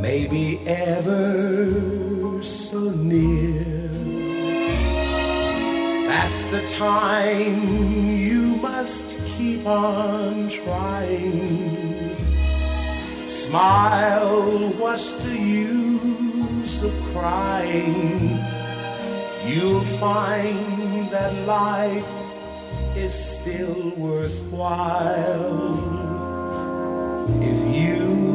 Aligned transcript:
maybe 0.00 0.60
ever 0.66 2.42
so 2.42 2.90
near. 2.90 3.64
That's 6.08 6.46
the 6.46 6.66
time 6.68 7.64
you 8.16 8.56
must 8.56 9.18
keep 9.24 9.66
on 9.66 10.48
trying. 10.48 12.16
Smile, 13.28 14.70
what's 14.78 15.14
the 15.14 15.36
use 15.36 16.82
of 16.82 16.92
crying? 17.12 18.38
You'll 19.46 19.84
find 19.98 21.10
that 21.10 21.32
life 21.46 22.06
is 22.96 23.14
still 23.14 23.90
worthwhile 23.96 25.76
if 27.40 27.76
you 27.76 28.25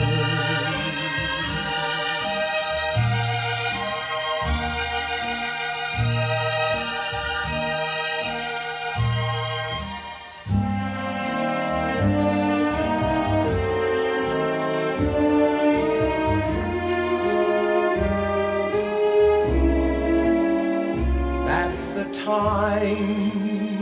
That's 21.47 21.85
the 21.87 22.05
time 22.13 23.82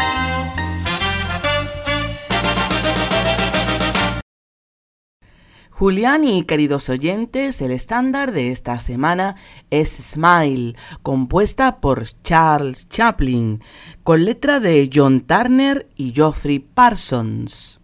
Julián 5.81 6.23
y 6.23 6.43
queridos 6.43 6.89
oyentes, 6.89 7.59
el 7.59 7.71
estándar 7.71 8.33
de 8.33 8.51
esta 8.51 8.79
semana 8.79 9.35
es 9.71 9.89
Smile, 9.89 10.75
compuesta 11.01 11.77
por 11.81 12.05
Charles 12.21 12.87
Chaplin, 12.87 13.63
con 14.03 14.23
letra 14.23 14.59
de 14.59 14.87
John 14.93 15.21
Turner 15.21 15.89
y 15.95 16.11
Geoffrey 16.11 16.59
Parsons. 16.59 17.79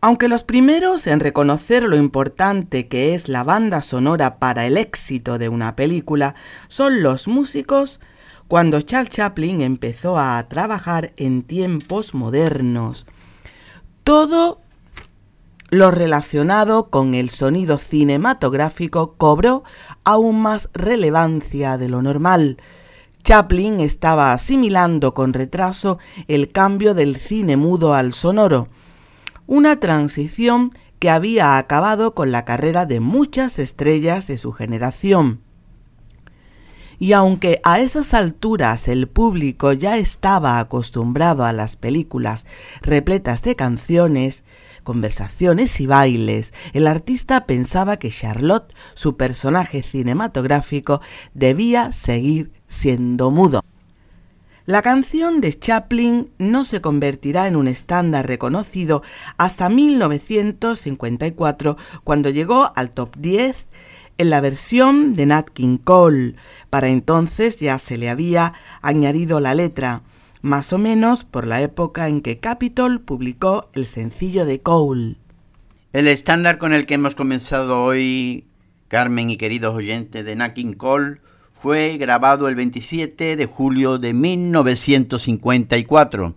Aunque 0.00 0.28
los 0.28 0.44
primeros 0.44 1.06
en 1.06 1.20
reconocer 1.20 1.82
lo 1.82 1.98
importante 1.98 2.88
que 2.88 3.14
es 3.14 3.28
la 3.28 3.44
banda 3.44 3.82
sonora 3.82 4.38
para 4.38 4.66
el 4.66 4.78
éxito 4.78 5.36
de 5.36 5.50
una 5.50 5.76
película 5.76 6.36
son 6.68 7.02
los 7.02 7.28
músicos, 7.28 8.00
cuando 8.48 8.80
Charles 8.80 9.10
Chaplin 9.10 9.60
empezó 9.60 10.18
a 10.18 10.42
trabajar 10.48 11.12
en 11.18 11.42
tiempos 11.42 12.14
modernos, 12.14 13.04
todo 14.04 14.61
lo 15.72 15.90
relacionado 15.90 16.90
con 16.90 17.14
el 17.14 17.30
sonido 17.30 17.78
cinematográfico 17.78 19.14
cobró 19.16 19.64
aún 20.04 20.42
más 20.42 20.68
relevancia 20.74 21.78
de 21.78 21.88
lo 21.88 22.02
normal. 22.02 22.58
Chaplin 23.24 23.80
estaba 23.80 24.34
asimilando 24.34 25.14
con 25.14 25.32
retraso 25.32 25.98
el 26.28 26.52
cambio 26.52 26.92
del 26.92 27.16
cine 27.16 27.56
mudo 27.56 27.94
al 27.94 28.12
sonoro, 28.12 28.68
una 29.46 29.80
transición 29.80 30.72
que 30.98 31.08
había 31.08 31.56
acabado 31.56 32.14
con 32.14 32.32
la 32.32 32.44
carrera 32.44 32.84
de 32.84 33.00
muchas 33.00 33.58
estrellas 33.58 34.26
de 34.26 34.36
su 34.36 34.52
generación. 34.52 35.40
Y 36.98 37.14
aunque 37.14 37.60
a 37.64 37.80
esas 37.80 38.12
alturas 38.12 38.88
el 38.88 39.08
público 39.08 39.72
ya 39.72 39.96
estaba 39.96 40.58
acostumbrado 40.58 41.46
a 41.46 41.52
las 41.54 41.76
películas 41.76 42.44
repletas 42.82 43.40
de 43.40 43.56
canciones, 43.56 44.44
conversaciones 44.82 45.80
y 45.80 45.86
bailes, 45.86 46.52
el 46.72 46.86
artista 46.86 47.46
pensaba 47.46 47.98
que 47.98 48.10
Charlotte, 48.10 48.72
su 48.94 49.16
personaje 49.16 49.82
cinematográfico, 49.82 51.00
debía 51.34 51.92
seguir 51.92 52.52
siendo 52.66 53.30
mudo. 53.30 53.62
La 54.64 54.80
canción 54.80 55.40
de 55.40 55.58
Chaplin 55.58 56.30
no 56.38 56.62
se 56.62 56.80
convertirá 56.80 57.48
en 57.48 57.56
un 57.56 57.66
estándar 57.66 58.28
reconocido 58.28 59.02
hasta 59.36 59.68
1954, 59.68 61.76
cuando 62.04 62.30
llegó 62.30 62.70
al 62.76 62.92
top 62.92 63.16
10 63.16 63.66
en 64.18 64.30
la 64.30 64.40
versión 64.40 65.16
de 65.16 65.26
Nat 65.26 65.50
King 65.50 65.78
Cole. 65.78 66.36
Para 66.70 66.86
entonces 66.88 67.58
ya 67.58 67.80
se 67.80 67.98
le 67.98 68.08
había 68.08 68.52
añadido 68.82 69.40
la 69.40 69.56
letra, 69.56 70.02
más 70.42 70.72
o 70.72 70.78
menos 70.78 71.24
por 71.24 71.46
la 71.46 71.62
época 71.62 72.08
en 72.08 72.20
que 72.20 72.40
Capitol 72.40 73.00
publicó 73.00 73.70
el 73.72 73.86
sencillo 73.86 74.44
de 74.44 74.60
Cole. 74.60 75.16
El 75.92 76.08
estándar 76.08 76.58
con 76.58 76.74
el 76.74 76.84
que 76.84 76.94
hemos 76.94 77.14
comenzado 77.14 77.84
hoy, 77.84 78.46
Carmen 78.88 79.30
y 79.30 79.36
queridos 79.36 79.72
oyentes 79.74 80.24
de 80.24 80.36
Nat 80.36 80.54
King 80.54 80.74
Cole, 80.74 81.20
fue 81.52 81.96
grabado 81.96 82.48
el 82.48 82.56
27 82.56 83.36
de 83.36 83.46
julio 83.46 83.98
de 83.98 84.12
1954 84.12 86.34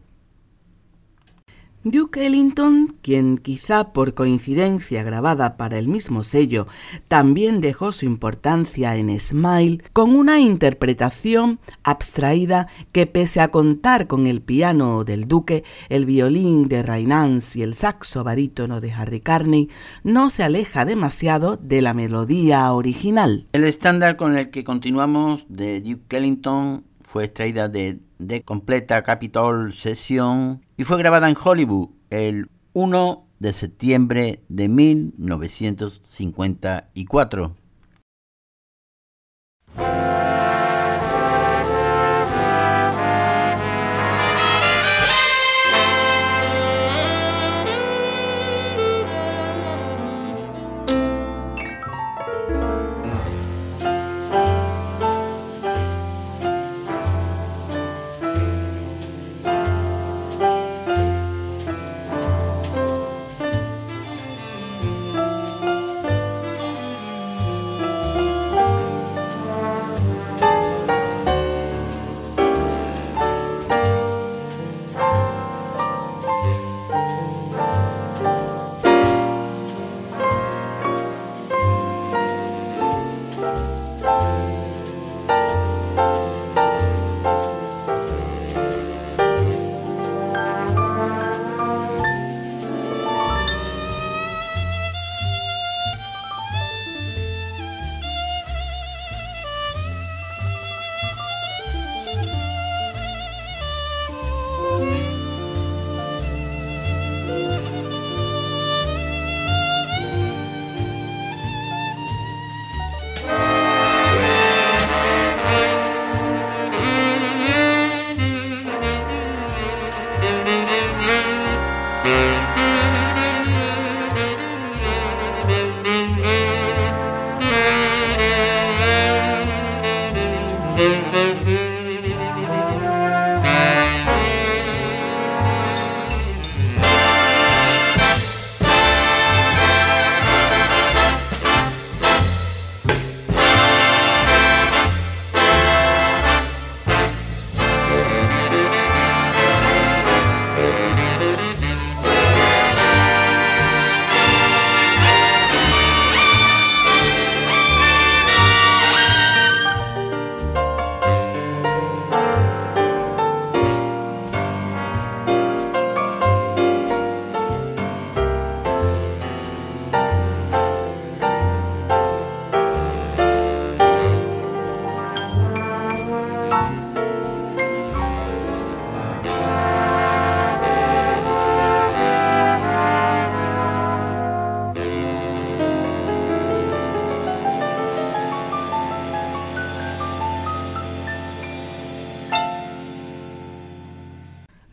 Duke 1.87 2.25
Ellington, 2.25 2.95
quien 3.03 3.37
quizá 3.37 3.93
por 3.93 4.15
coincidencia 4.15 5.03
grabada 5.03 5.55
para 5.55 5.77
el 5.77 5.87
mismo 5.87 6.23
sello, 6.23 6.65
también 7.07 7.61
dejó 7.61 7.91
su 7.91 8.05
importancia 8.05 8.95
en 8.95 9.19
Smile 9.19 9.83
con 9.93 10.15
una 10.15 10.39
interpretación 10.39 11.59
abstraída 11.83 12.65
que 12.91 13.05
pese 13.05 13.39
a 13.39 13.49
contar 13.49 14.07
con 14.07 14.25
el 14.25 14.41
piano 14.41 15.03
del 15.03 15.27
Duque, 15.27 15.63
el 15.89 16.07
violín 16.07 16.69
de 16.69 16.81
Rainans 16.81 17.55
y 17.55 17.61
el 17.61 17.75
saxo 17.75 18.23
barítono 18.23 18.81
de 18.81 18.91
Harry 18.91 19.19
Carney, 19.19 19.69
no 20.03 20.31
se 20.31 20.41
aleja 20.41 20.85
demasiado 20.85 21.55
de 21.55 21.83
la 21.83 21.93
melodía 21.93 22.73
original. 22.73 23.45
El 23.53 23.63
estándar 23.63 24.17
con 24.17 24.35
el 24.35 24.49
que 24.49 24.63
continuamos 24.63 25.45
de 25.49 25.81
Duke 25.81 26.17
Ellington 26.17 26.83
fue 27.03 27.25
extraída 27.25 27.69
de 27.69 27.99
de 28.19 28.43
completa 28.43 29.03
Capitol 29.03 29.73
Session 29.73 30.61
y 30.77 30.83
fue 30.83 30.97
grabada 30.97 31.29
en 31.29 31.37
Hollywood 31.41 31.89
el 32.09 32.49
1 32.73 33.25
de 33.39 33.53
septiembre 33.53 34.41
de 34.49 34.67
1954. 34.69 37.55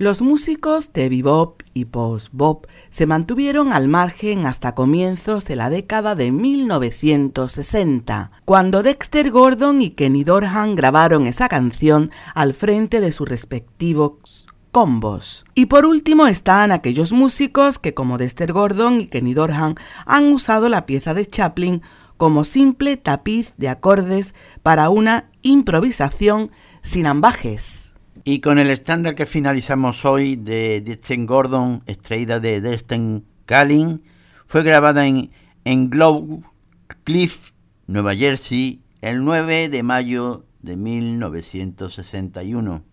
Los 0.03 0.21
músicos 0.21 0.93
de 0.93 1.09
bebop 1.09 1.63
y 1.75 1.85
post-bop 1.85 2.67
se 2.91 3.07
mantuvieron 3.07 3.73
al 3.73 3.87
margen 3.87 4.47
hasta 4.47 4.75
comienzos 4.75 5.45
de 5.45 5.55
la 5.55 5.71
década 5.71 6.17
de 6.17 6.33
1960, 6.33 8.33
cuando 8.45 8.83
Dexter 8.83 9.31
Gordon 9.31 9.81
y 9.81 9.91
Kenny 9.91 10.25
Dorham 10.25 10.75
grabaron 10.75 11.29
esa 11.29 11.49
canción 11.49 12.11
al 12.35 12.55
frente 12.55 13.01
de 13.01 13.13
sus 13.13 13.29
respectivos 13.29 14.49
combos. 14.73 15.45
Y 15.55 15.67
por 15.67 15.87
último 15.87 16.27
están 16.27 16.73
aquellos 16.73 17.13
músicos 17.13 17.79
que 17.79 17.95
como 17.95 18.19
Dexter 18.19 18.53
Gordon 18.53 19.03
y 19.03 19.07
Kenny 19.07 19.35
Dorham 19.35 19.77
han 20.05 20.33
usado 20.33 20.69
la 20.69 20.85
pieza 20.85 21.15
de 21.15 21.27
Chaplin 21.27 21.81
como 22.17 22.43
simple 22.43 22.97
tapiz 22.97 23.55
de 23.57 23.69
acordes 23.69 24.35
para 24.65 24.91
una 24.91 25.31
improvisación 25.43 26.51
sin 26.81 27.07
ambajes. 27.07 27.92
Y 28.25 28.41
con 28.41 28.61
el 28.61 28.71
estándar 28.71 29.17
que 29.17 29.27
finalizamos 29.27 30.05
hoy 30.05 30.37
de 30.37 30.81
Destin 30.81 31.27
Gordon, 31.27 31.83
extraída 31.87 32.39
de 32.39 32.61
Destin 32.61 33.27
Calling, 33.47 34.05
fue 34.47 34.63
grabada 34.63 35.09
en, 35.09 35.33
en 35.65 35.91
Cliff, 37.03 37.51
Nueva 37.89 38.15
Jersey, 38.15 38.81
el 39.01 39.25
9 39.25 39.71
de 39.71 39.83
mayo 39.83 40.47
de 40.61 40.77
1961. 40.77 42.85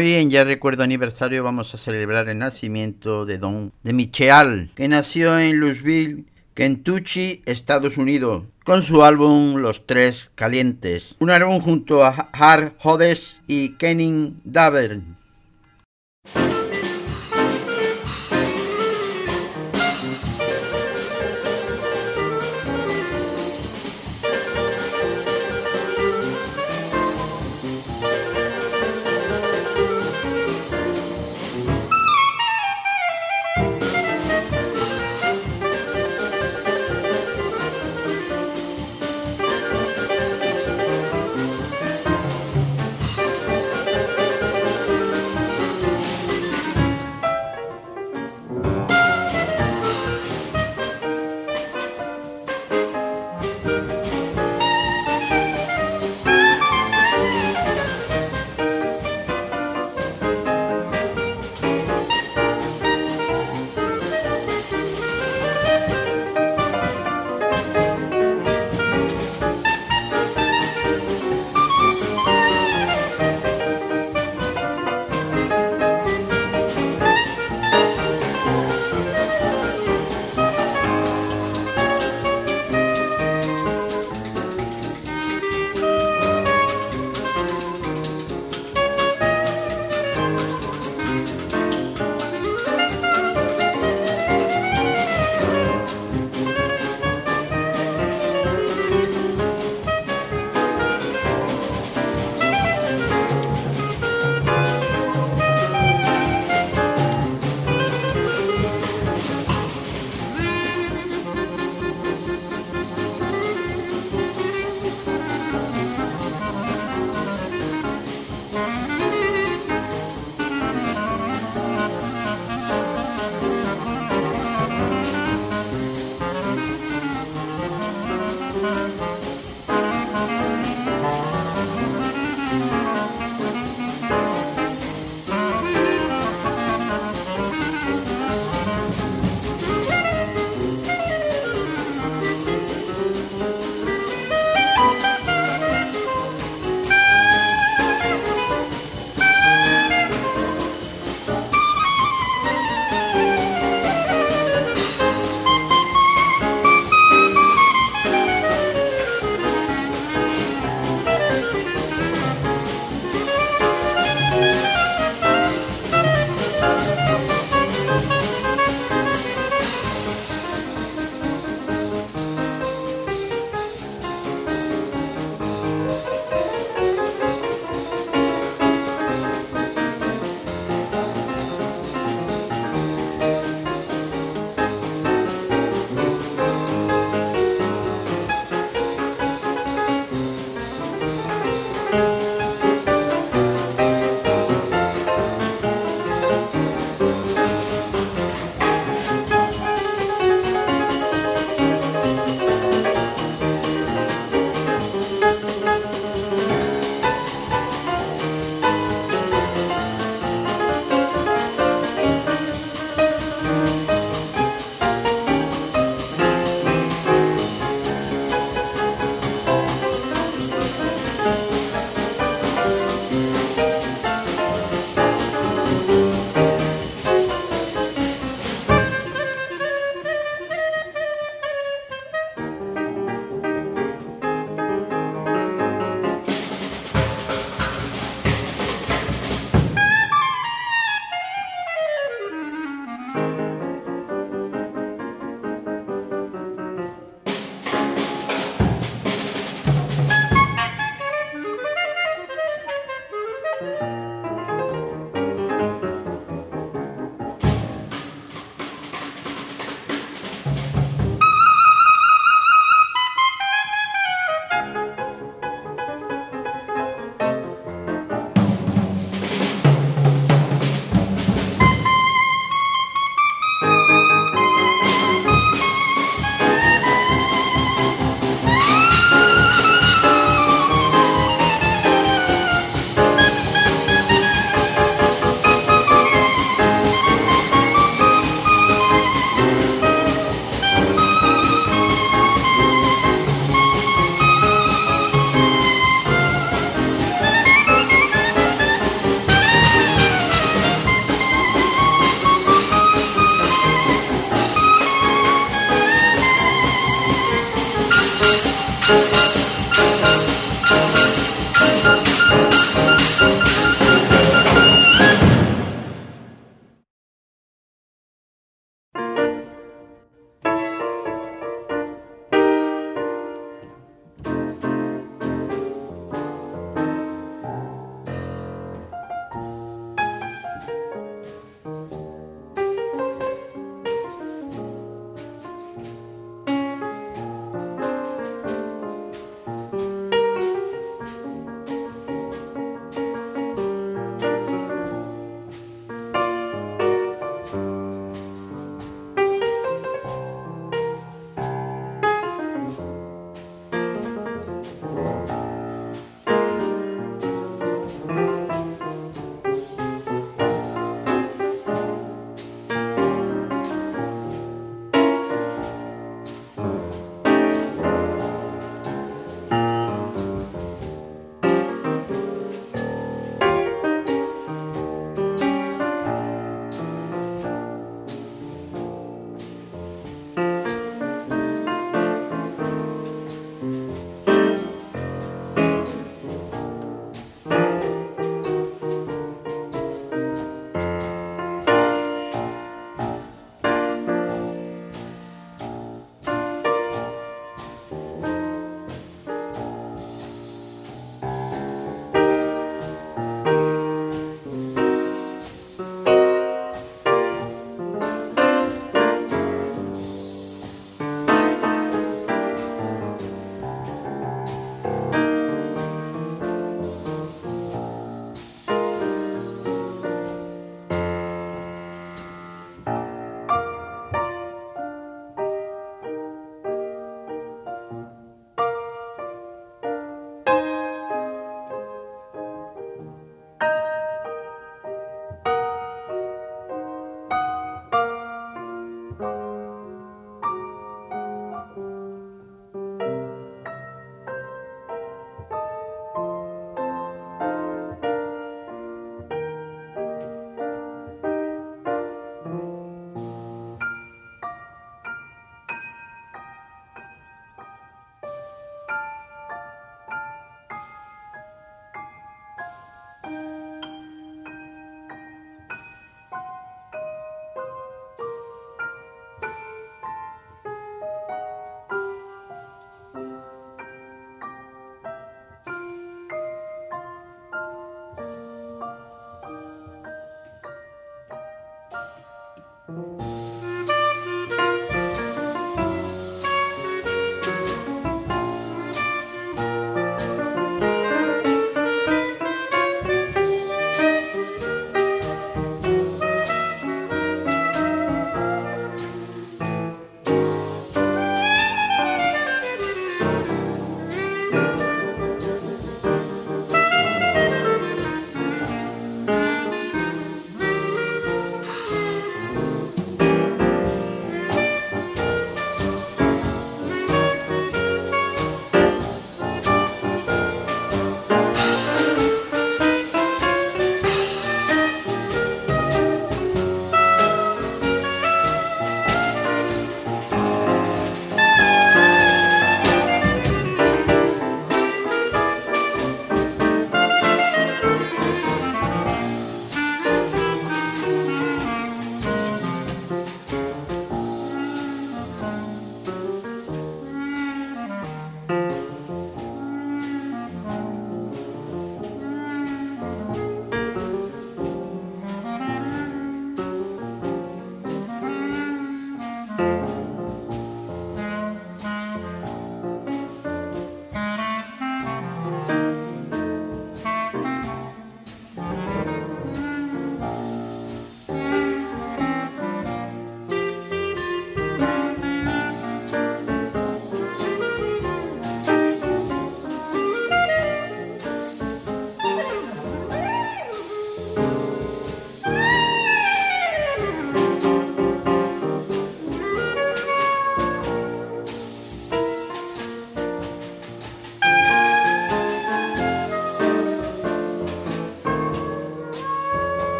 Hoy 0.00 0.14
en 0.14 0.30
Ya 0.30 0.44
Recuerdo 0.44 0.82
Aniversario 0.82 1.44
vamos 1.44 1.74
a 1.74 1.76
celebrar 1.76 2.30
el 2.30 2.38
nacimiento 2.38 3.26
de 3.26 3.36
Don 3.36 3.70
de 3.82 3.92
Micheal, 3.92 4.72
que 4.74 4.88
nació 4.88 5.38
en 5.38 5.60
Louisville, 5.60 6.24
Kentucky, 6.54 7.42
Estados 7.44 7.98
Unidos, 7.98 8.44
con 8.64 8.82
su 8.82 9.04
álbum 9.04 9.56
Los 9.56 9.86
Tres 9.86 10.30
Calientes, 10.36 11.16
un 11.18 11.28
álbum 11.28 11.60
junto 11.60 12.02
a 12.02 12.30
Hard 12.32 12.76
Hodes 12.82 13.42
y 13.46 13.76
Kenning 13.76 14.40
Davern. 14.42 15.18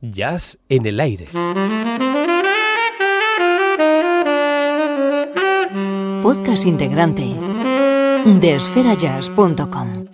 Jazz 0.00 0.60
en 0.68 0.86
el 0.86 1.00
aire. 1.00 1.26
Podcast 6.22 6.66
integrante 6.66 7.24
de 8.24 8.54
esferajazz.com. 8.54 10.04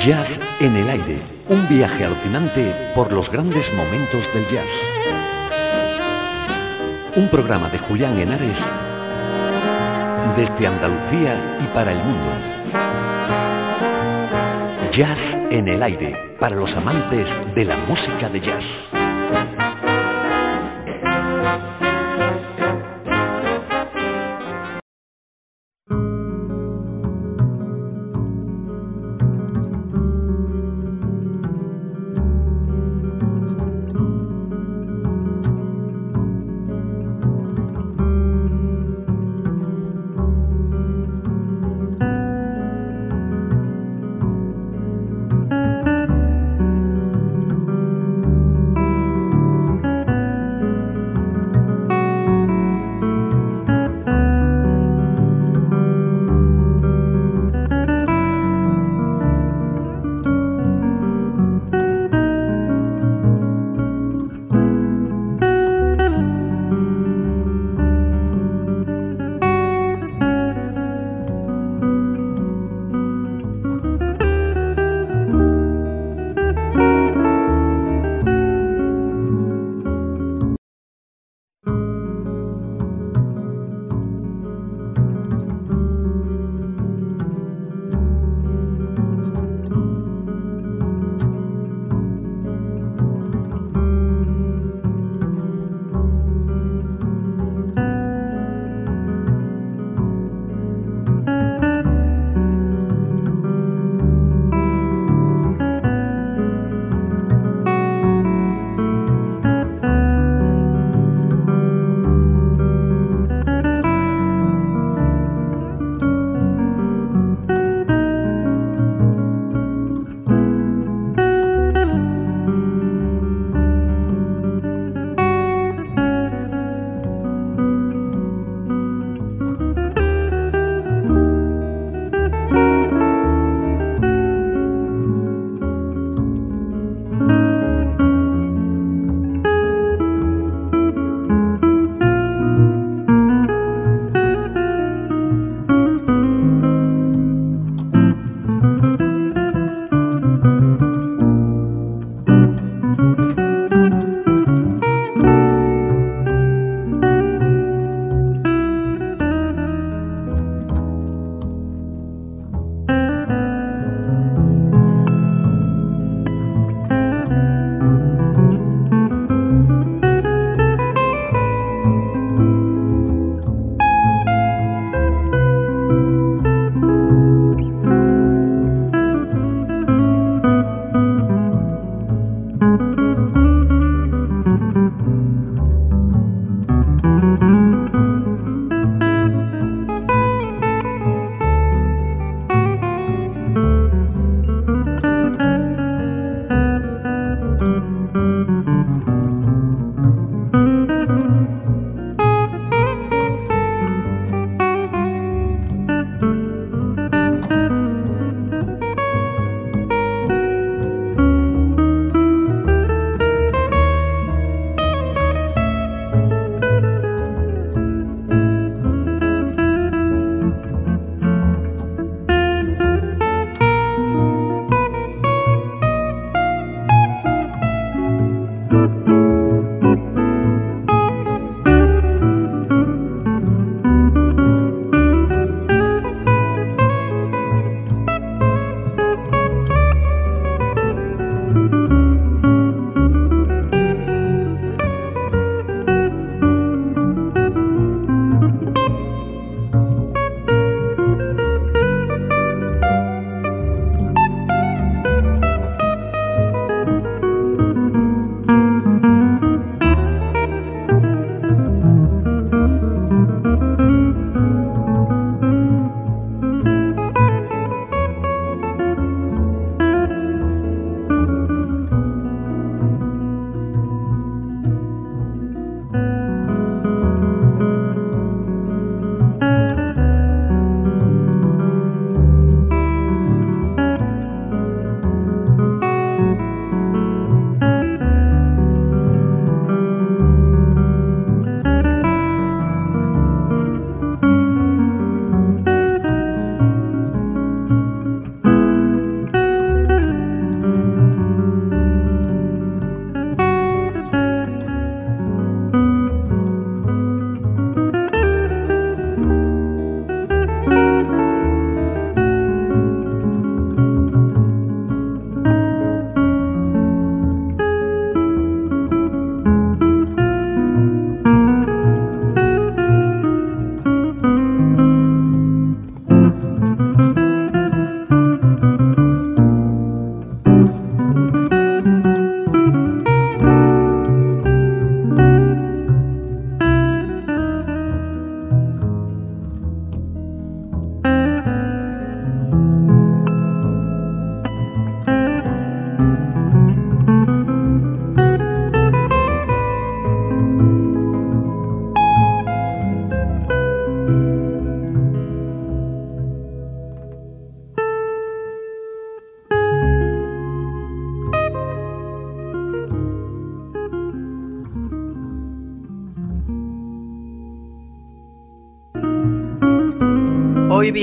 Jazz 0.00 0.28
en 0.60 0.76
el 0.76 0.88
aire, 0.88 1.22
un 1.50 1.68
viaje 1.68 2.06
alucinante 2.06 2.92
por 2.94 3.12
los 3.12 3.30
grandes 3.30 3.66
momentos 3.74 4.24
del 4.32 4.44
jazz. 4.50 4.66
Un 7.16 7.28
programa 7.28 7.68
de 7.68 7.78
Julián 7.80 8.18
Henares 8.18 8.56
desde 10.36 10.66
Andalucía 10.66 11.58
y 11.60 11.66
para 11.74 11.92
el 11.92 11.98
mundo. 11.98 12.30
Jazz 14.92 15.18
en 15.50 15.68
el 15.68 15.82
aire, 15.82 16.36
para 16.38 16.56
los 16.56 16.72
amantes 16.74 17.26
de 17.54 17.64
la 17.64 17.76
música 17.76 18.28
de 18.28 18.40
jazz. 18.40 18.91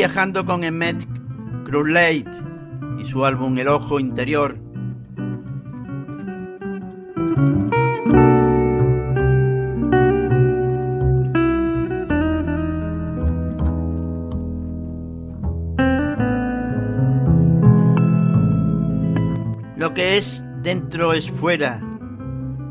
Viajando 0.10 0.44
con 0.44 0.64
Emmet 0.64 1.06
Crowley 1.66 2.26
y 3.00 3.06
su 3.06 3.24
álbum 3.26 3.56
El 3.60 3.68
Ojo 3.68 4.00
Interior. 4.00 4.58
Lo 19.78 19.94
que 19.94 20.18
es 20.18 20.44
dentro 20.64 21.14
es 21.14 21.30
fuera. 21.30 21.80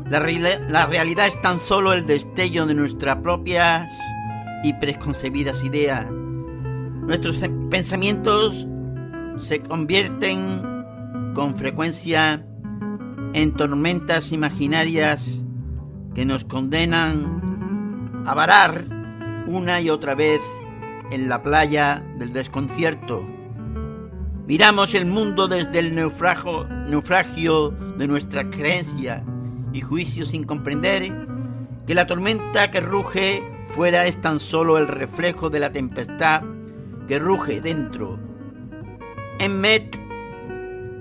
La, 0.09 0.19
la 0.19 0.87
realidad 0.87 1.27
es 1.27 1.41
tan 1.41 1.61
solo 1.61 1.93
el 1.93 2.05
destello 2.05 2.65
de 2.65 2.73
nuestras 2.73 3.15
propias 3.21 3.89
y 4.61 4.73
preconcebidas 4.73 5.63
ideas. 5.63 6.18
Nuestros 7.09 7.41
pensamientos 7.71 8.67
se 9.39 9.61
convierten 9.61 10.61
con 11.33 11.55
frecuencia 11.55 12.45
en 13.33 13.55
tormentas 13.55 14.31
imaginarias 14.31 15.43
que 16.13 16.23
nos 16.23 16.45
condenan 16.45 18.21
a 18.27 18.35
varar 18.35 18.85
una 19.47 19.81
y 19.81 19.89
otra 19.89 20.13
vez 20.13 20.39
en 21.09 21.29
la 21.29 21.41
playa 21.41 22.05
del 22.19 22.31
desconcierto. 22.31 23.25
Miramos 24.45 24.93
el 24.93 25.07
mundo 25.07 25.47
desde 25.47 25.79
el 25.79 25.95
naufragio, 25.95 27.71
de 27.97 28.07
nuestra 28.07 28.51
creencia 28.51 29.23
y 29.73 29.81
juicio 29.81 30.25
sin 30.25 30.43
comprender 30.43 31.11
que 31.87 31.95
la 31.95 32.05
tormenta 32.05 32.69
que 32.69 32.81
ruge 32.81 33.41
fuera 33.69 34.05
es 34.05 34.21
tan 34.21 34.39
solo 34.39 34.77
el 34.77 34.87
reflejo 34.87 35.49
de 35.49 35.59
la 35.59 35.71
tempestad 35.71 36.43
que 37.09 37.17
ruge 37.17 37.59
dentro. 37.59 38.19
Emmet 39.39 39.97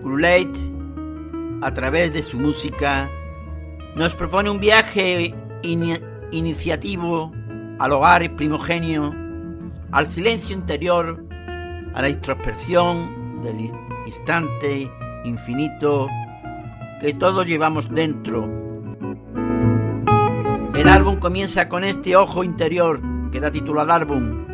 Crulate, 0.03 0.59
a 1.61 1.75
través 1.75 2.15
de 2.15 2.23
su 2.23 2.39
música, 2.39 3.11
nos 3.95 4.15
propone 4.15 4.49
un 4.49 4.59
viaje 4.59 5.35
iniciativo 6.33 7.31
al 7.79 7.93
hogar 7.93 8.35
primogenio, 8.37 9.15
al 9.93 10.11
silencio 10.11 10.57
interior, 10.57 11.23
a 11.93 12.01
la 12.01 12.09
introspección 12.09 13.43
del 13.43 13.71
instante 14.07 14.91
infinito 15.25 16.09
que 17.03 17.13
todos 17.13 17.47
llevamos 17.47 17.91
dentro. 17.91 18.49
El 20.75 20.89
álbum 20.89 21.17
comienza 21.17 21.69
con 21.69 21.85
este 21.85 22.17
ojo 22.17 22.45
interior 22.45 22.99
que 23.31 23.41
da 23.41 23.51
título 23.51 23.83
al 23.83 23.91
álbum. 23.91 24.48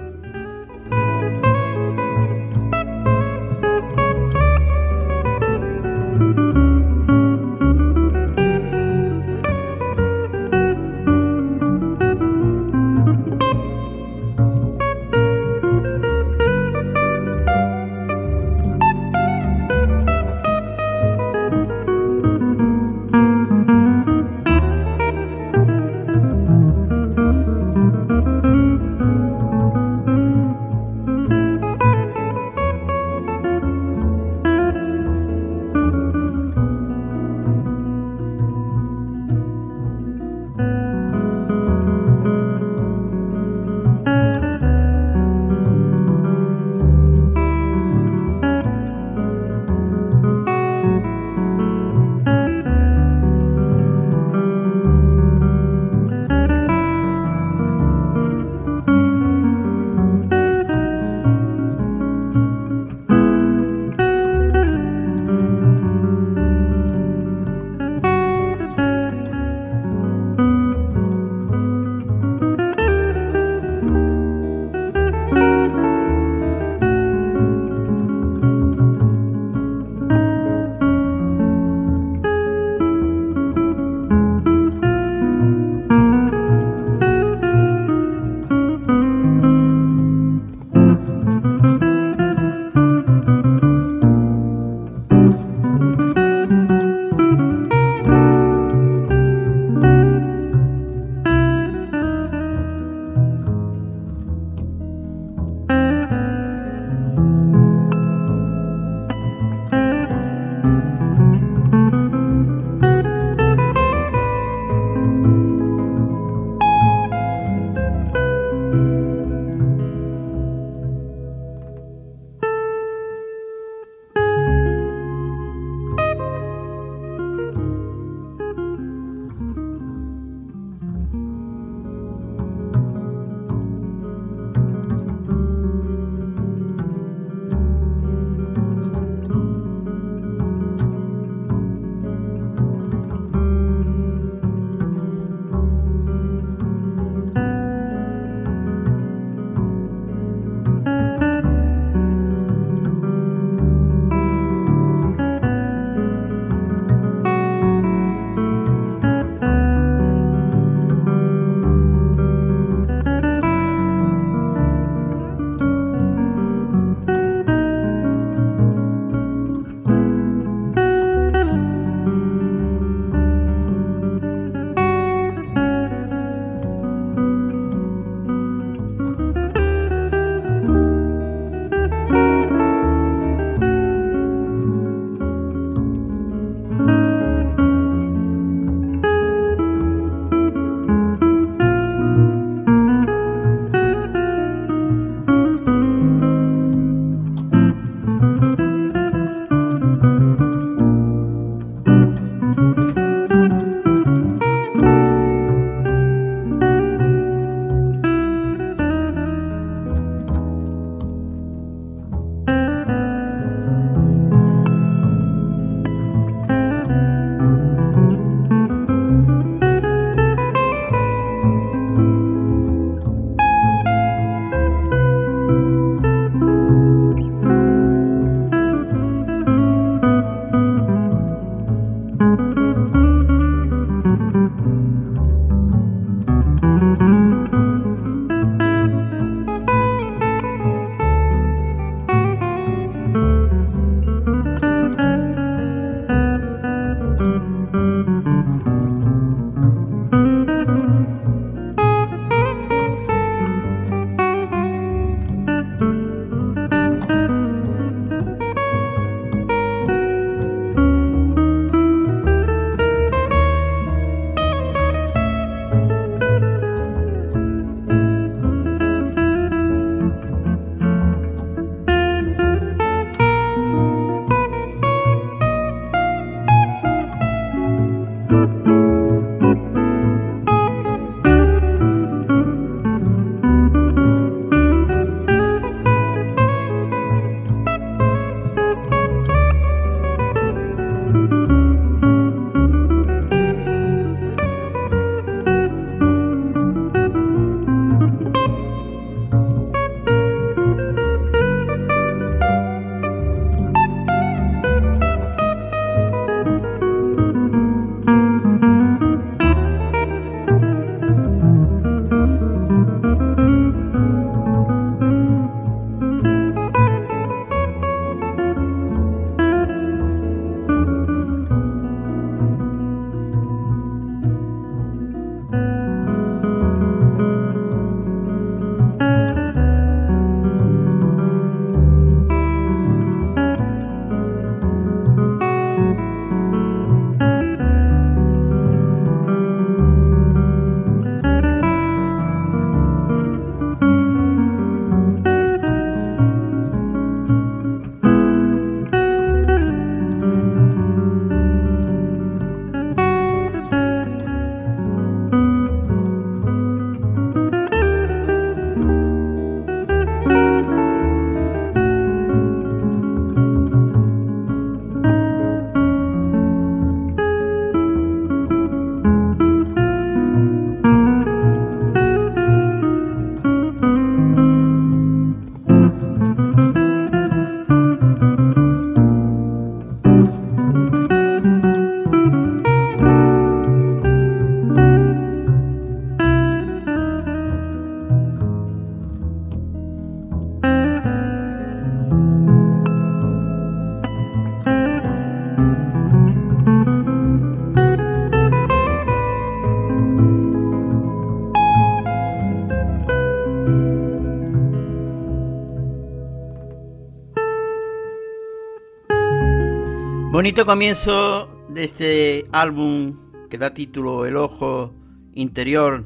Bonito 410.44 410.66
comienzo 410.66 411.48
de 411.70 411.84
este 411.84 412.46
álbum 412.52 413.16
que 413.48 413.56
da 413.56 413.72
título 413.72 414.26
El 414.26 414.36
Ojo 414.36 414.92
Interior. 415.32 416.04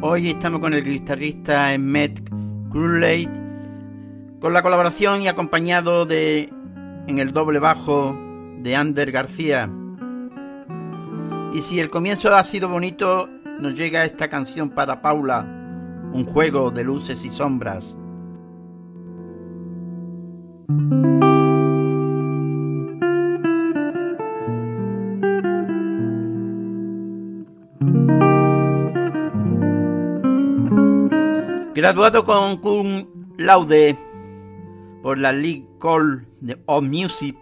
Hoy 0.00 0.30
estamos 0.30 0.58
con 0.60 0.72
el 0.72 0.82
guitarrista 0.82 1.74
Emmet 1.74 2.30
Crowley, 2.70 3.28
con 4.40 4.54
la 4.54 4.62
colaboración 4.62 5.20
y 5.20 5.28
acompañado 5.28 6.06
de 6.06 6.48
en 7.08 7.18
el 7.18 7.34
doble 7.34 7.58
bajo 7.58 8.18
de 8.60 8.74
Ander 8.74 9.12
García. 9.12 9.68
Y 11.52 11.60
si 11.60 11.78
el 11.78 11.90
comienzo 11.90 12.34
ha 12.34 12.42
sido 12.42 12.70
bonito, 12.70 13.28
nos 13.60 13.74
llega 13.74 14.06
esta 14.06 14.30
canción 14.30 14.70
para 14.70 15.02
Paula, 15.02 15.42
un 16.14 16.24
juego 16.24 16.70
de 16.70 16.84
luces 16.84 17.22
y 17.22 17.28
sombras. 17.28 17.98
Graduado 31.76 32.24
con 32.24 32.56
cum 32.56 33.04
laude 33.36 33.98
por 35.02 35.18
la 35.18 35.30
League 35.30 35.66
Call 35.78 36.26
of 36.64 36.82
Music, 36.82 37.36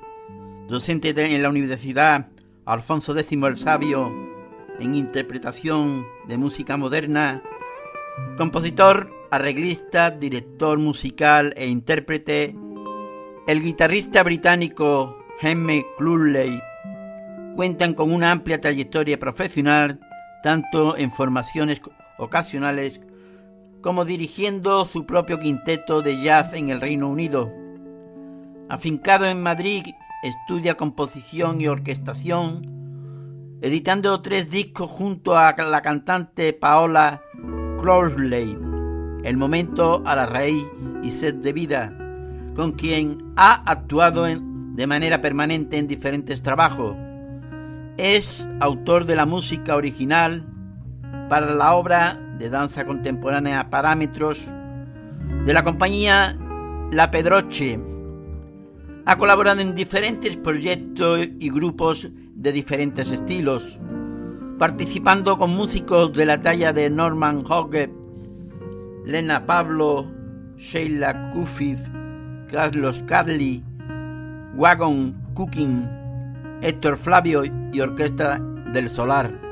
docente 0.67 1.11
en 1.11 1.41
la 1.41 1.49
Universidad 1.49 2.27
Alfonso 2.65 3.17
X 3.17 3.31
el 3.31 3.57
Sabio 3.57 4.13
en 4.81 4.97
interpretación 4.97 6.05
de 6.27 6.37
música 6.37 6.77
moderna, 6.77 7.43
compositor, 8.37 9.09
arreglista, 9.31 10.11
director 10.11 10.81
musical 10.81 11.55
e 11.57 11.69
intérprete, 11.69 12.57
el 13.47 13.63
guitarrista 13.63 14.25
británico 14.25 15.17
Hemme 15.41 15.87
Cluley. 15.97 16.61
Cuentan 17.55 17.95
con 17.95 18.13
una 18.13 18.33
amplia 18.33 18.61
trayectoria 18.61 19.17
profesional 19.17 20.01
tanto 20.43 20.97
en 20.97 21.13
formaciones 21.13 21.81
ocasionales 22.19 23.01
como 23.85 24.07
dirigiendo 24.07 24.87
su 24.87 25.05
propio 25.05 25.39
quinteto 25.39 26.01
de 26.01 26.19
jazz 26.23 26.55
en 26.55 26.71
el 26.71 26.81
Reino 26.81 27.07
Unido. 27.07 27.53
Afincado 28.71 29.27
en 29.27 29.43
Madrid, 29.43 29.85
estudia 30.23 30.79
composición 30.79 31.61
y 31.61 31.69
orquestación, 31.69 33.59
editando 33.61 34.23
tres 34.23 34.49
discos 34.49 34.91
junto 34.91 35.37
a 35.37 35.55
la 35.59 35.83
cantante 35.83 36.55
Paola 36.55 37.21
Crowley, 37.79 38.57
El 39.23 39.37
momento 39.37 40.03
a 40.07 40.17
la 40.17 40.25
raíz 40.25 40.65
y 41.03 41.11
sed 41.11 41.35
de 41.35 41.53
vida, 41.53 41.95
con 42.57 42.73
quien 42.73 43.35
ha 43.37 43.71
actuado 43.71 44.25
de 44.25 44.87
manera 44.87 45.21
permanente 45.21 45.77
en 45.77 45.89
diferentes 45.89 46.43
trabajos. 46.43 46.97
Es 47.99 48.49
autor 48.61 49.05
de 49.05 49.17
la 49.17 49.27
música 49.27 49.77
original 49.77 50.47
para 51.29 51.55
la 51.55 51.75
obra 51.75 52.24
de 52.39 52.51
danza 52.51 52.85
contemporánea 52.85 53.71
Parámetros 53.71 54.45
de 55.45 55.53
la 55.53 55.63
compañía 55.63 56.37
La 56.91 57.11
Pedroche. 57.11 57.79
Ha 59.07 59.19
colaborado 59.19 59.61
en 59.61 59.75
diferentes 59.75 60.37
proyectos 60.37 61.29
y 61.39 61.51
grupos 61.51 62.11
de 62.35 62.53
diferentes 62.53 63.11
estilos, 63.11 63.79
participando 64.59 65.37
con 65.37 65.51
músicos 65.51 66.13
de 66.15 66.27
la 66.27 66.41
talla 66.41 66.73
de 66.73 66.89
Norman 66.89 67.45
Hogge, 67.47 67.93
Lena 69.05 69.45
Pablo, 69.45 70.11
Sheila 70.57 71.31
Kufif, 71.33 71.81
Carlos 72.51 73.03
Carly, 73.07 73.63
Wagon 74.55 75.15
Cooking, 75.35 75.89
Héctor 76.63 76.97
Flavio 76.97 77.43
y 77.45 77.81
Orquesta 77.81 78.41
del 78.73 78.89
Solar. 78.89 79.44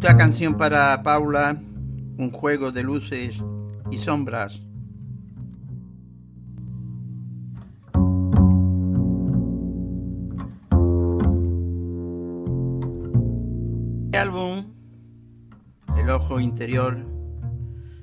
Bonita 0.00 0.16
canción 0.16 0.56
para 0.56 1.02
Paula, 1.02 1.60
un 2.18 2.30
juego 2.30 2.70
de 2.70 2.84
luces 2.84 3.42
y 3.90 3.98
sombras. 3.98 4.62
El 14.12 14.14
álbum 14.14 14.66
El 15.98 16.10
Ojo 16.10 16.38
Interior 16.38 17.04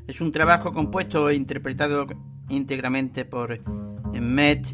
es 0.06 0.20
un 0.20 0.34
trabajo 0.34 0.74
compuesto 0.74 1.30
e 1.30 1.36
interpretado 1.36 2.08
íntegramente 2.50 3.24
por 3.24 3.58
Matt 4.20 4.68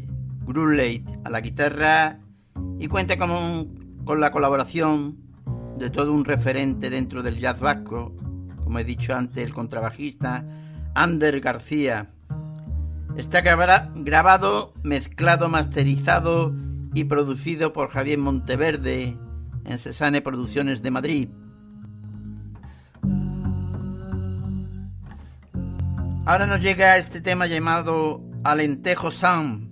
Gruleit 0.44 1.08
a 1.22 1.30
la 1.30 1.40
guitarra 1.40 2.18
y 2.80 2.88
cuenta 2.88 3.16
con, 3.16 4.02
con 4.04 4.18
la 4.18 4.32
colaboración 4.32 5.21
de 5.78 5.90
todo 5.90 6.12
un 6.12 6.24
referente 6.24 6.90
dentro 6.90 7.22
del 7.22 7.38
jazz 7.38 7.60
vasco, 7.60 8.12
como 8.64 8.78
he 8.78 8.84
dicho 8.84 9.14
antes, 9.14 9.44
el 9.44 9.52
contrabajista 9.52 10.44
Ander 10.94 11.40
García. 11.40 12.10
Está 13.16 13.40
grabado, 13.42 14.72
mezclado, 14.82 15.48
masterizado 15.48 16.54
y 16.94 17.04
producido 17.04 17.72
por 17.72 17.90
Javier 17.90 18.18
Monteverde 18.18 19.16
en 19.64 19.78
Cesane 19.78 20.22
Producciones 20.22 20.82
de 20.82 20.90
Madrid. 20.90 21.28
Ahora 26.24 26.46
nos 26.46 26.60
llega 26.60 26.96
este 26.98 27.20
tema 27.20 27.46
llamado 27.46 28.22
Alentejo 28.44 29.10
Sam. 29.10 29.68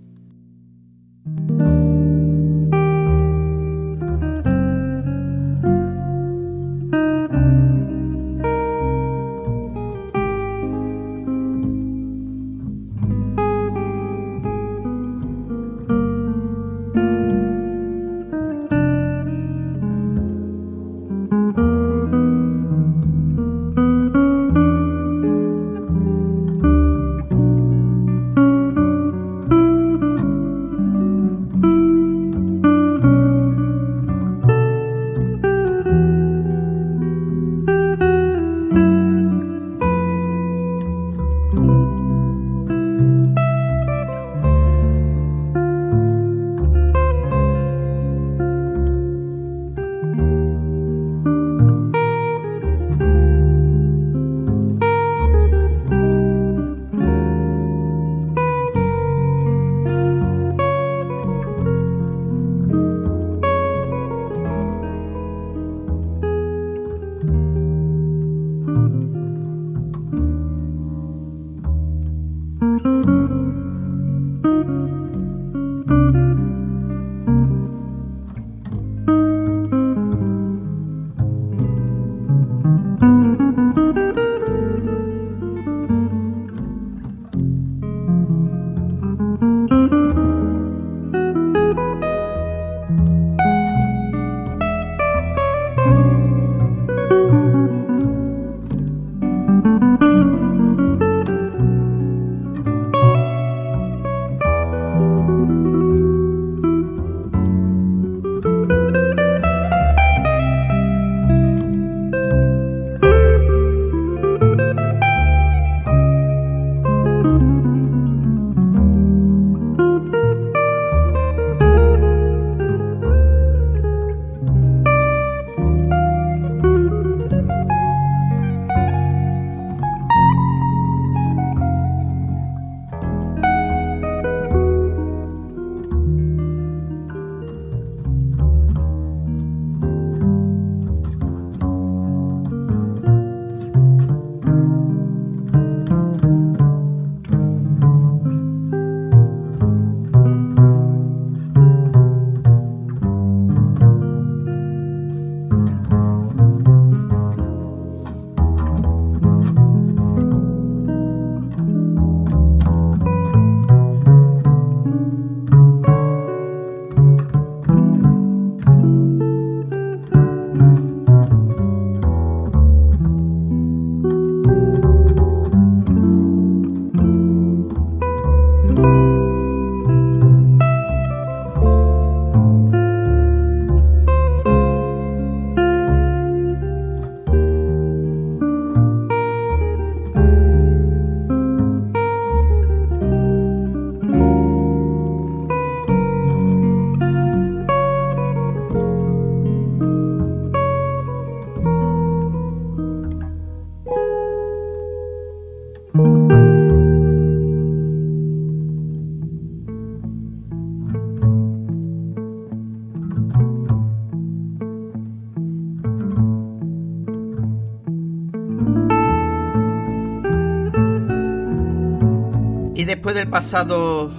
Pasado 223.30 224.12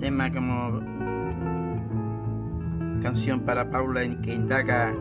tema 0.00 0.32
como 0.32 0.80
canción 3.00 3.40
para 3.40 3.70
Paula 3.70 4.02
en 4.02 4.20
que 4.20 4.34
indaga 4.34 4.92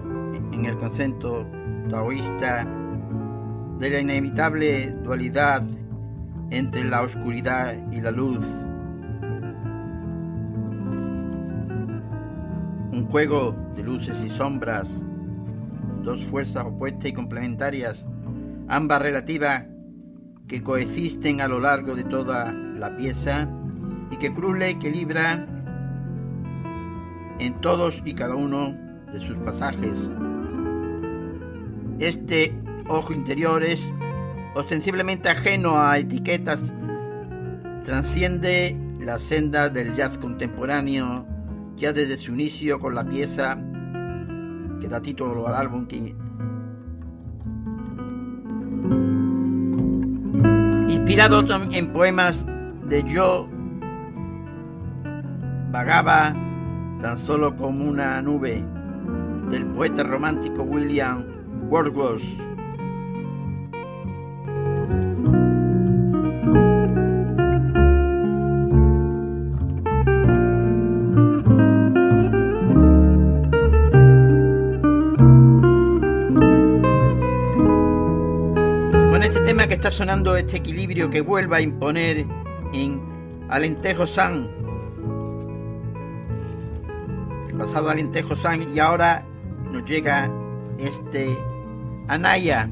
en 0.52 0.66
el 0.66 0.78
concepto 0.78 1.48
taoísta 1.90 2.68
de 3.80 3.90
la 3.90 4.00
inevitable 4.00 4.92
dualidad 5.04 5.64
entre 6.52 6.84
la 6.84 7.02
oscuridad 7.02 7.76
y 7.92 8.00
la 8.00 8.12
luz. 8.12 8.46
Un 12.92 13.08
juego 13.10 13.56
de 13.76 13.82
luces 13.82 14.24
y 14.24 14.30
sombras 14.30 15.02
dos 16.04 16.24
fuerzas 16.26 16.64
opuestas 16.64 17.08
y 17.08 17.14
complementarias, 17.14 18.06
ambas 18.68 19.02
relativas, 19.02 19.66
que 20.48 20.62
coexisten 20.62 21.42
a 21.42 21.48
lo 21.48 21.60
largo 21.60 21.96
de 21.96 22.04
toda 22.04 22.54
la 22.78 22.96
pieza 22.96 23.48
y 24.12 24.18
que 24.18 24.34
Cruz 24.34 24.62
equilibra 24.62 25.46
en 27.40 27.54
todos 27.62 28.02
y 28.06 28.14
cada 28.14 28.36
uno 28.36 28.76
de 29.12 29.26
sus 29.26 29.38
pasajes. 29.38 30.10
Este 32.00 32.54
ojo 32.88 33.14
interior 33.14 33.64
es 33.64 33.92
ostensiblemente 34.56 35.30
ajeno 35.30 35.80
a 35.80 35.98
etiquetas, 35.98 36.74
transciende 37.84 38.78
la 39.00 39.20
senda 39.20 39.70
del 39.70 39.96
jazz 39.96 40.18
contemporáneo 40.18 41.26
ya 41.78 41.94
desde 41.94 42.18
su 42.18 42.34
inicio 42.34 42.80
con 42.80 42.96
la 42.96 43.06
pieza 43.06 43.58
que 44.80 44.88
da 44.88 45.02
título 45.02 45.48
al 45.48 45.56
álbum 45.56 45.86
que 45.88 46.16
inspirado 50.88 51.44
en 51.72 51.94
poemas 51.94 52.46
de 52.88 53.02
Joe 53.04 53.48
vagaba 55.72 56.34
tan 57.02 57.18
solo 57.18 57.56
como 57.56 57.86
una 57.86 58.22
nube 58.22 58.64
del 59.52 59.66
poeta 59.68 60.04
romántico 60.04 60.64
William 60.64 61.24
Wordsworth. 61.70 62.46
Que 79.66 79.74
está 79.74 79.90
sonando 79.90 80.38
este 80.38 80.58
equilibrio 80.58 81.10
que 81.10 81.22
vuelva 81.22 81.58
a 81.58 81.62
imponer 81.62 82.28
en 82.84 83.02
Alentejo 83.50 84.06
San. 84.06 84.50
Pasado 87.58 87.90
Alentejo 87.90 88.36
San 88.36 88.68
y 88.70 88.80
ahora 88.80 89.26
nos 89.72 89.86
llega 89.86 90.30
este 90.78 91.38
Anaya. 92.08 92.70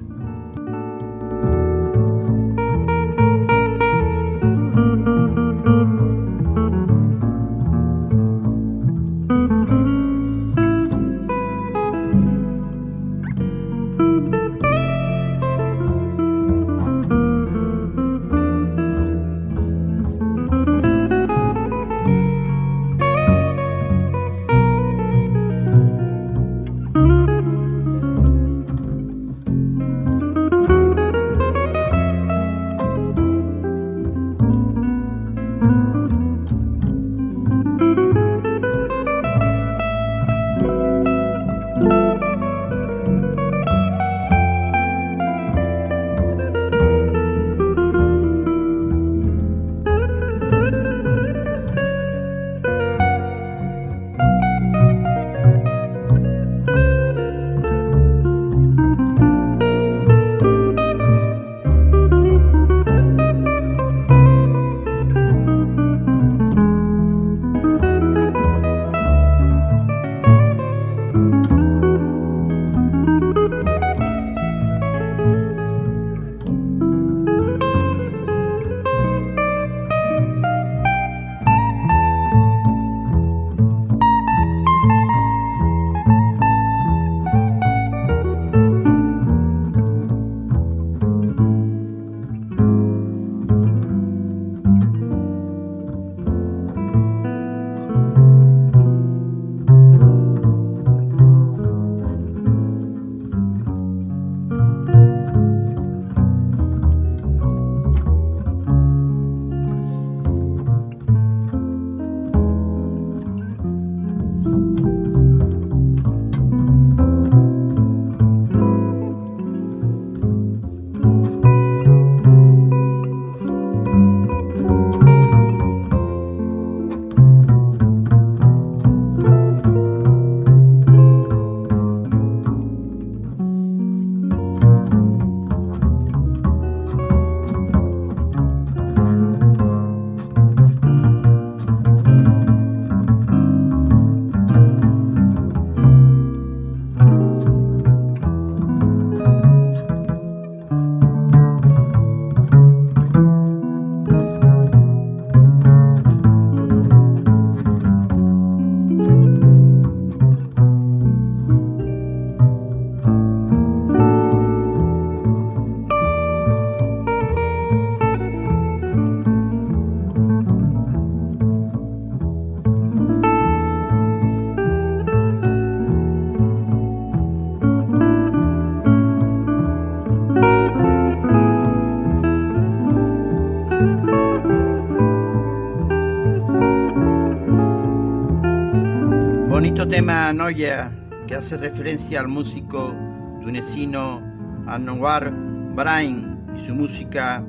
Tema 189.87 190.31
Noya 190.31 190.91
que 191.27 191.35
hace 191.35 191.57
referencia 191.57 192.19
al 192.19 192.27
músico 192.27 192.95
tunecino 193.41 194.21
Anwar 194.67 195.31
Brahim 195.75 196.37
y 196.55 196.65
su 196.65 196.73
música 196.73 197.43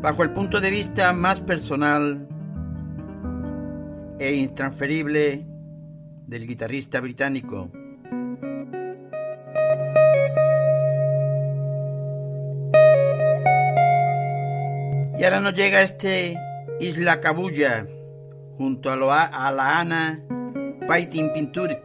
bajo 0.00 0.22
el 0.22 0.30
punto 0.30 0.60
de 0.60 0.70
vista 0.70 1.12
más 1.12 1.40
personal 1.40 2.28
e 4.20 4.34
intransferible 4.34 5.46
del 6.26 6.46
guitarrista 6.46 7.00
británico. 7.00 7.70
Y 15.18 15.24
ahora 15.24 15.40
nos 15.40 15.54
llega 15.54 15.82
este 15.82 16.36
Isla 16.78 17.20
Cabulla 17.20 17.86
junto 18.56 18.90
a, 18.90 19.24
a 19.24 19.50
la 19.50 19.80
Ana 19.80 20.22
Fighting 20.88 21.34
Pinture 21.34 21.82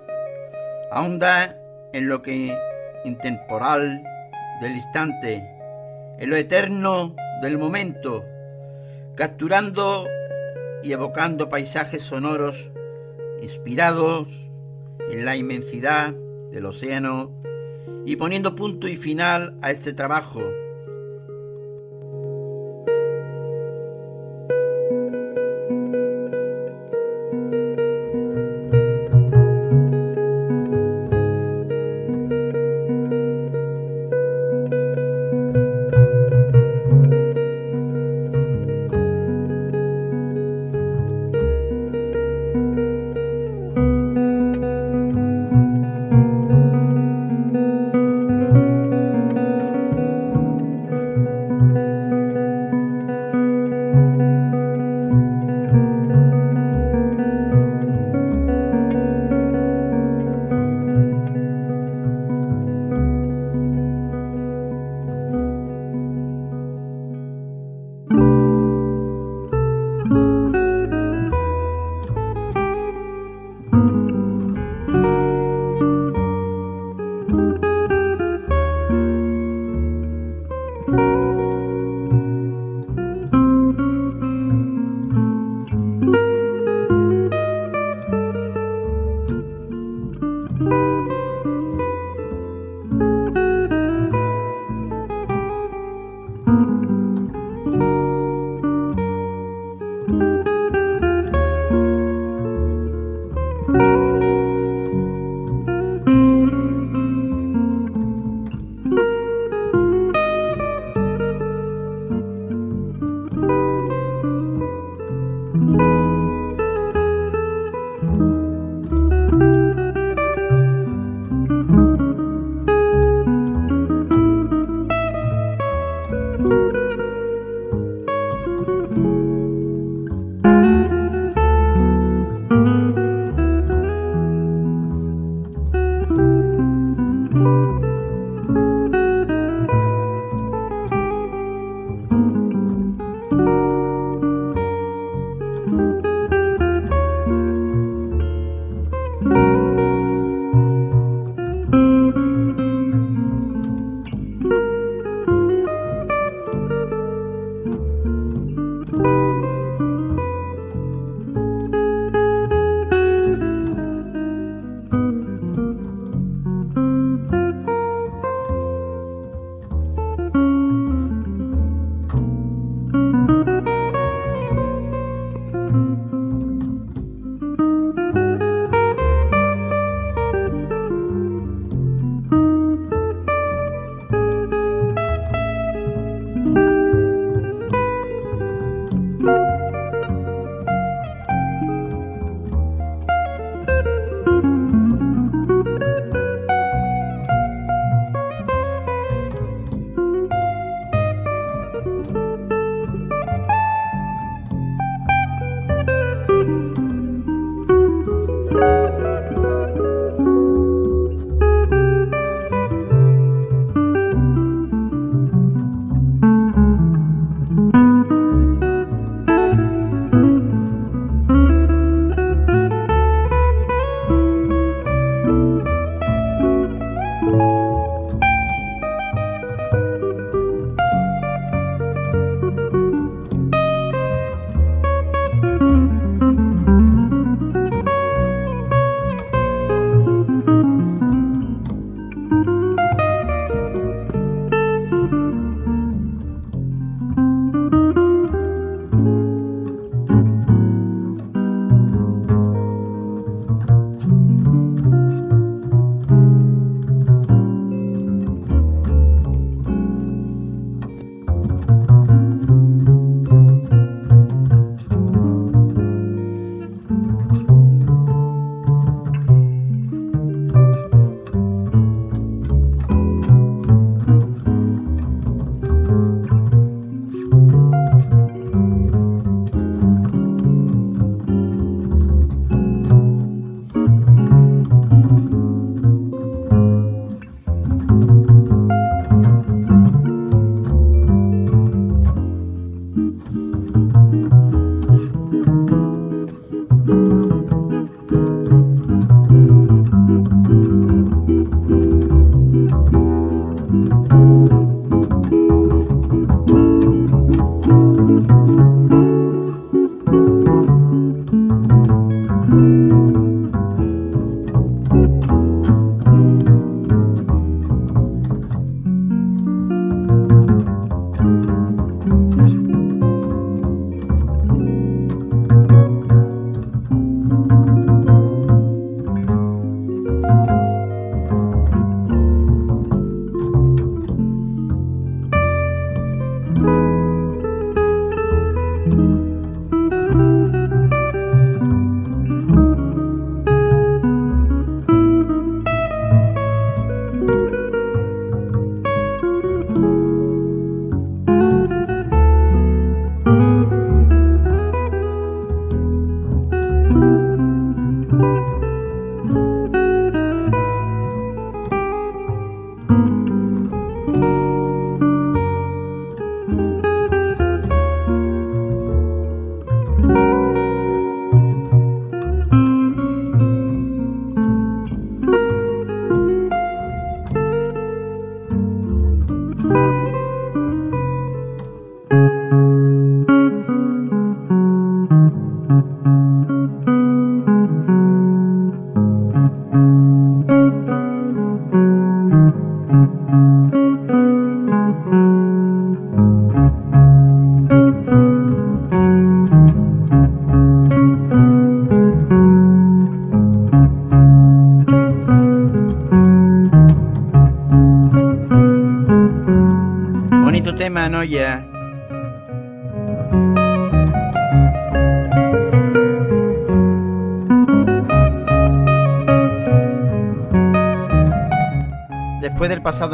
ahonda 0.89 1.59
en 1.91 2.07
lo 2.07 2.21
que 2.21 2.57
intemporal 3.03 4.01
del 4.61 4.75
instante, 4.77 5.43
en 6.19 6.29
lo 6.29 6.37
eterno 6.37 7.13
del 7.41 7.57
momento, 7.57 8.23
capturando 9.15 10.07
y 10.81 10.93
evocando 10.93 11.49
paisajes 11.49 12.01
sonoros 12.01 12.71
inspirados 13.41 14.29
en 15.11 15.25
la 15.25 15.35
inmensidad 15.35 16.13
del 16.53 16.65
océano 16.65 17.29
y 18.05 18.15
poniendo 18.15 18.55
punto 18.55 18.87
y 18.87 18.95
final 18.95 19.57
a 19.61 19.71
este 19.71 19.91
trabajo 19.91 20.49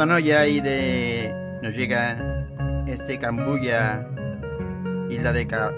pasado 0.00 0.06
Noya 0.06 0.46
y 0.46 0.60
de... 0.60 1.58
nos 1.62 1.74
llega 1.74 2.84
este 2.86 3.18
Cambuya, 3.18 4.08
isla 5.10 5.32
de 5.32 5.46
Ca- 5.46 5.74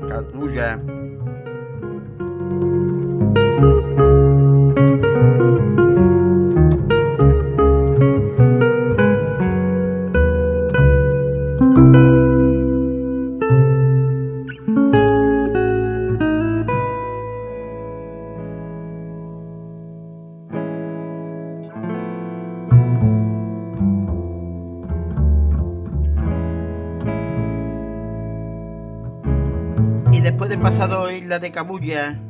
de 31.43 31.51
Cabuya, 31.51 32.21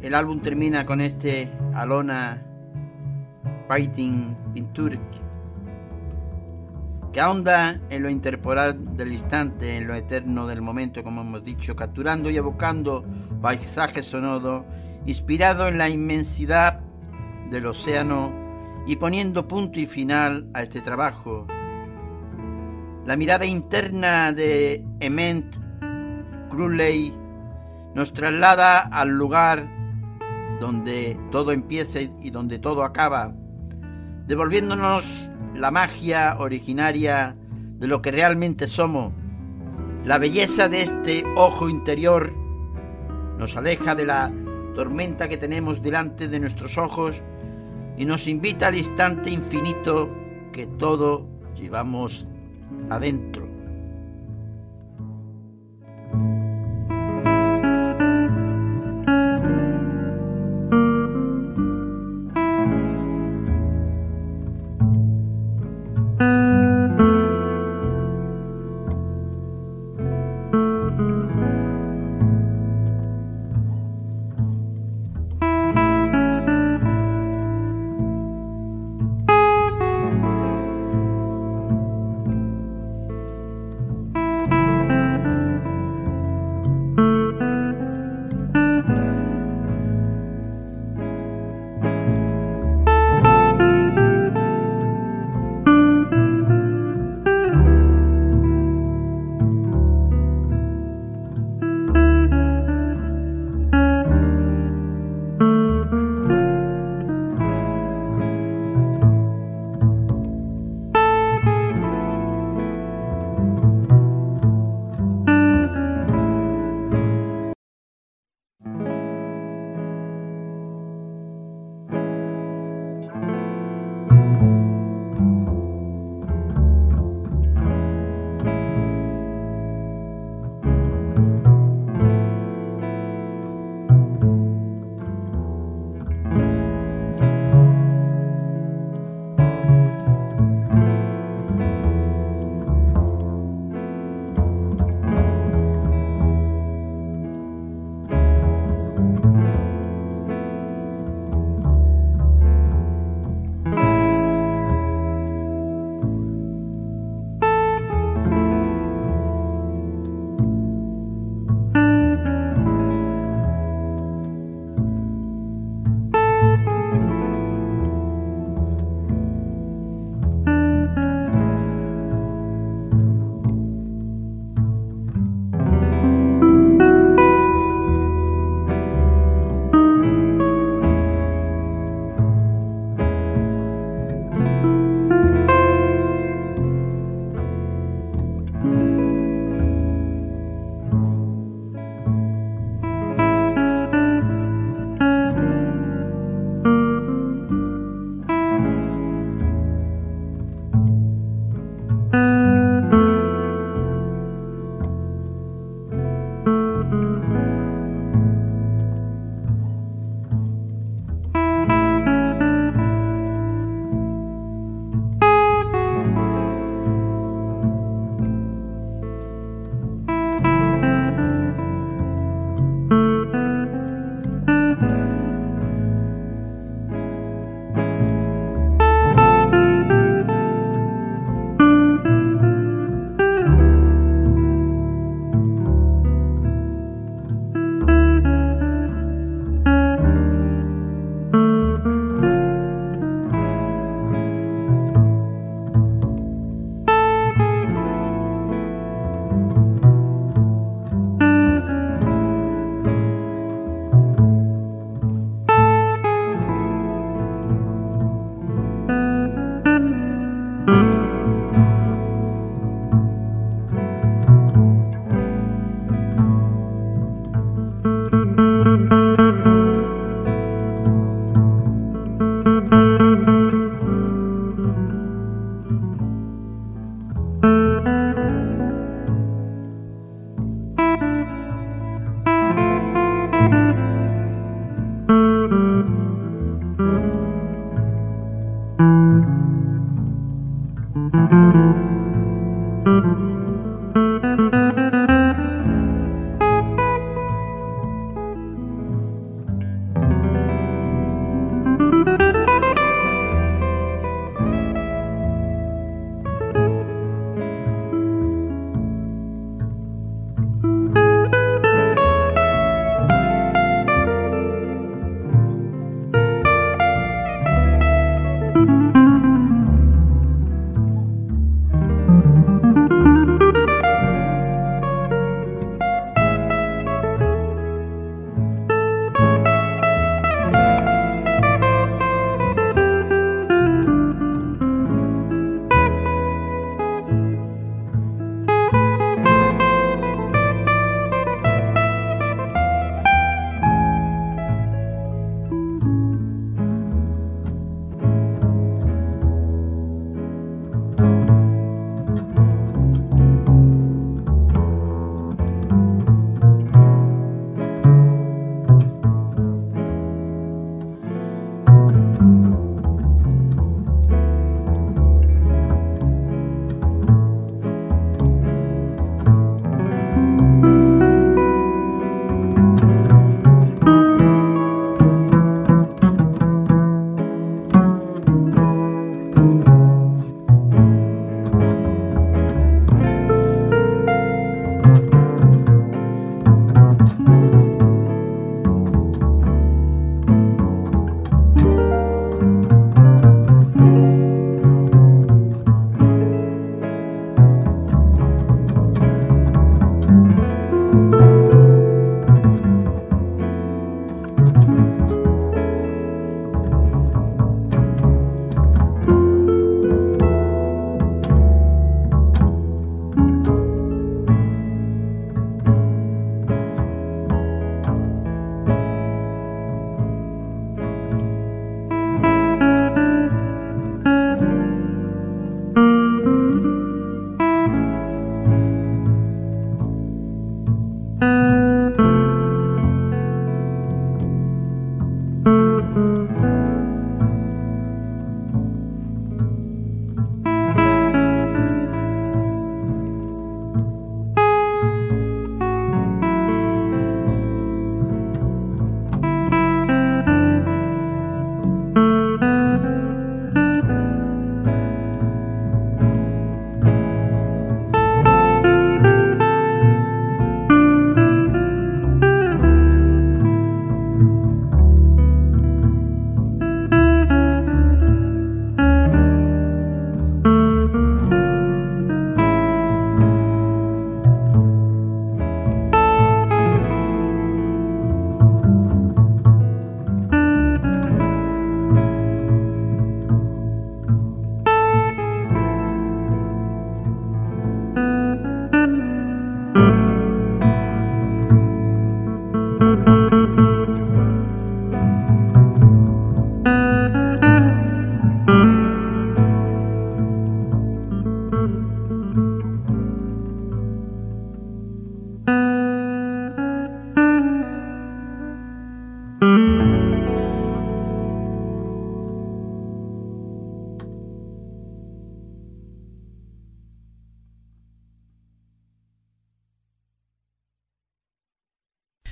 el 0.00 0.14
álbum 0.14 0.40
termina 0.40 0.86
con 0.86 1.02
este 1.02 1.52
Alona 1.74 2.42
Fighting 3.68 4.34
Pinturk, 4.54 4.98
que 7.12 7.20
ahonda 7.20 7.78
en 7.90 8.02
lo 8.02 8.08
interporal 8.08 8.96
del 8.96 9.12
instante, 9.12 9.76
en 9.76 9.86
lo 9.86 9.94
eterno 9.94 10.46
del 10.46 10.62
momento, 10.62 11.04
como 11.04 11.20
hemos 11.20 11.44
dicho, 11.44 11.76
capturando 11.76 12.30
y 12.30 12.38
evocando 12.38 13.04
paisajes 13.42 14.06
sonoros, 14.06 14.64
inspirado 15.04 15.68
en 15.68 15.76
la 15.76 15.90
inmensidad 15.90 16.80
del 17.50 17.66
océano 17.66 18.32
y 18.86 18.96
poniendo 18.96 19.46
punto 19.46 19.78
y 19.78 19.84
final 19.84 20.48
a 20.54 20.62
este 20.62 20.80
trabajo. 20.80 21.46
La 23.04 23.14
mirada 23.14 23.44
interna 23.44 24.32
de 24.32 24.86
Ement 25.00 25.67
Crowley 26.58 27.14
nos 27.94 28.12
traslada 28.12 28.80
al 28.80 29.10
lugar 29.10 29.68
donde 30.60 31.16
todo 31.30 31.52
empieza 31.52 32.00
y 32.00 32.30
donde 32.30 32.58
todo 32.58 32.82
acaba, 32.82 33.32
devolviéndonos 34.26 35.04
la 35.54 35.70
magia 35.70 36.36
originaria 36.40 37.36
de 37.78 37.86
lo 37.86 38.02
que 38.02 38.10
realmente 38.10 38.66
somos. 38.66 39.12
La 40.04 40.18
belleza 40.18 40.68
de 40.68 40.82
este 40.82 41.24
ojo 41.36 41.68
interior 41.68 42.32
nos 43.38 43.56
aleja 43.56 43.94
de 43.94 44.06
la 44.06 44.32
tormenta 44.74 45.28
que 45.28 45.36
tenemos 45.36 45.80
delante 45.80 46.26
de 46.26 46.40
nuestros 46.40 46.76
ojos 46.76 47.22
y 47.96 48.04
nos 48.04 48.26
invita 48.26 48.66
al 48.66 48.76
instante 48.76 49.30
infinito 49.30 50.10
que 50.52 50.66
todo 50.66 51.24
llevamos 51.54 52.26
adentro. 52.90 53.47